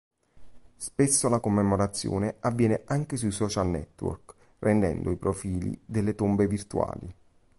[0.77, 7.13] Spesso la commemorazione avviene anche sui social network, rendendo i profili delle tombe virtuali.